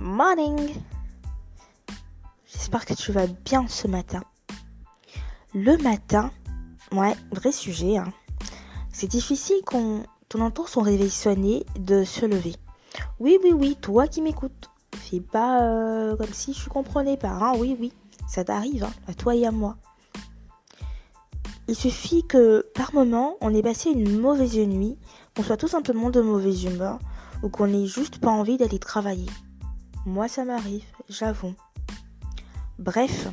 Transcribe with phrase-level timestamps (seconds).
[0.00, 0.74] morning
[2.46, 4.22] J'espère que tu vas bien ce matin.
[5.54, 6.30] Le matin,
[6.92, 8.12] ouais, vrai sujet, hein.
[8.90, 10.02] c'est difficile quand
[10.34, 12.54] on entend son réveil sonner de se lever.
[13.18, 14.70] Oui, oui, oui, toi qui m'écoutes.
[14.96, 17.52] Fais pas euh, comme si je comprenais pas, hein.
[17.58, 17.92] oui, oui,
[18.26, 19.76] ça t'arrive, hein, à toi et à moi.
[21.68, 24.98] Il suffit que par moment on ait passé une mauvaise nuit,
[25.36, 26.98] qu'on soit tout simplement de mauvaise humeur
[27.42, 29.28] ou qu'on n'ait juste pas envie d'aller travailler.
[30.06, 31.54] Moi ça m'arrive, j'avoue.
[32.78, 33.28] Bref,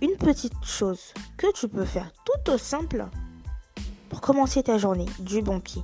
[0.00, 3.06] une petite chose que tu peux faire tout au simple
[4.08, 5.82] pour commencer ta journée du bon pied.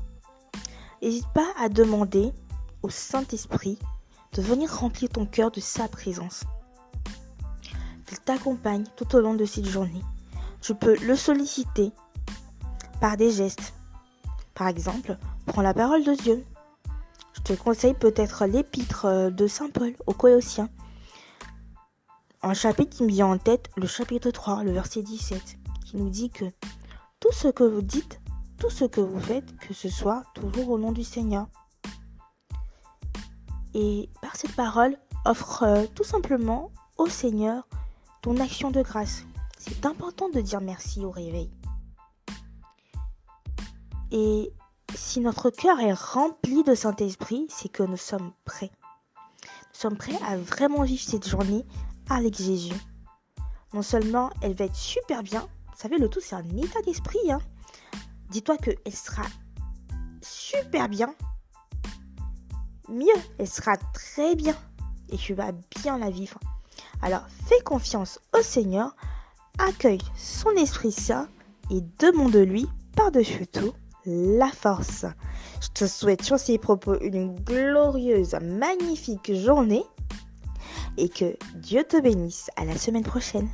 [1.02, 2.32] N'hésite pas à demander
[2.82, 3.78] au Saint-Esprit
[4.32, 6.44] de venir remplir ton cœur de sa présence.
[8.06, 10.02] Qu'il t'accompagne tout au long de cette journée
[10.62, 11.92] tu peux le solliciter
[13.00, 13.74] par des gestes.
[14.54, 16.46] Par exemple, prends la parole de Dieu.
[17.48, 20.68] Je conseille peut-être l'épître de Saint Paul aux Colossiens.
[22.42, 26.08] Un chapitre qui me vient en tête, le chapitre 3, le verset 17, qui nous
[26.08, 26.44] dit que
[27.20, 28.20] tout ce que vous dites,
[28.58, 31.48] tout ce que vous faites, que ce soit toujours au nom du Seigneur.
[33.74, 37.66] Et par cette parole, offre euh, tout simplement au Seigneur
[38.22, 39.24] ton action de grâce,
[39.58, 41.50] c'est important de dire merci au réveil.
[44.12, 44.52] Et
[44.94, 48.70] si notre cœur est rempli de Saint-Esprit, c'est que nous sommes prêts.
[49.44, 51.64] Nous sommes prêts à vraiment vivre cette journée
[52.08, 52.74] avec Jésus.
[53.72, 57.30] Non seulement elle va être super bien, vous savez, le tout c'est un état d'esprit.
[57.30, 57.40] Hein.
[58.30, 59.24] Dis-toi qu'elle sera
[60.20, 61.14] super bien.
[62.88, 63.06] Mieux,
[63.38, 64.56] elle sera très bien.
[65.08, 66.38] Et tu vas bien la vivre.
[67.00, 68.94] Alors fais confiance au Seigneur
[69.58, 71.28] accueille son Esprit Saint
[71.70, 73.72] et demande-lui par-dessus tout
[74.06, 75.06] la force.
[75.60, 79.84] Je te souhaite sur propos une glorieuse, magnifique journée
[80.98, 82.50] et que Dieu te bénisse.
[82.56, 83.48] À la semaine prochaine.